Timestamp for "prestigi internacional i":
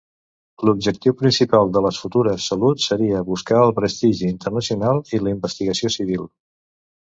3.83-5.23